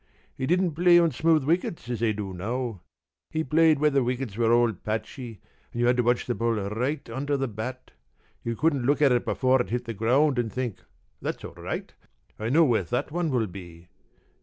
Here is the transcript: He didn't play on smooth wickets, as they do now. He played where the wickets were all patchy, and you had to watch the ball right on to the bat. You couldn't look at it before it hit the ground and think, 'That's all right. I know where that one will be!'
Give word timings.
He 0.35 0.47
didn't 0.47 0.71
play 0.71 0.97
on 0.97 1.11
smooth 1.11 1.43
wickets, 1.43 1.87
as 1.87 1.99
they 1.99 2.11
do 2.11 2.33
now. 2.33 2.81
He 3.29 3.43
played 3.43 3.77
where 3.77 3.91
the 3.91 4.03
wickets 4.03 4.35
were 4.35 4.51
all 4.51 4.73
patchy, 4.73 5.41
and 5.71 5.79
you 5.79 5.85
had 5.85 5.97
to 5.97 6.01
watch 6.01 6.25
the 6.25 6.33
ball 6.33 6.53
right 6.55 7.07
on 7.11 7.27
to 7.27 7.37
the 7.37 7.47
bat. 7.47 7.91
You 8.43 8.55
couldn't 8.55 8.87
look 8.87 8.99
at 8.99 9.11
it 9.11 9.25
before 9.25 9.61
it 9.61 9.69
hit 9.69 9.85
the 9.85 9.93
ground 9.93 10.39
and 10.39 10.51
think, 10.51 10.79
'That's 11.21 11.45
all 11.45 11.53
right. 11.53 11.93
I 12.39 12.49
know 12.49 12.63
where 12.65 12.81
that 12.81 13.11
one 13.11 13.29
will 13.29 13.45
be!' 13.45 13.89